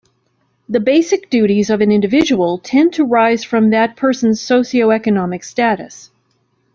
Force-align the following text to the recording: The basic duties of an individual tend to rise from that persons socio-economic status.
The 0.67 0.79
basic 0.79 1.29
duties 1.29 1.69
of 1.69 1.79
an 1.79 1.91
individual 1.91 2.57
tend 2.57 2.91
to 2.93 3.05
rise 3.05 3.43
from 3.43 3.69
that 3.69 3.95
persons 3.95 4.41
socio-economic 4.41 5.43
status. 5.43 6.09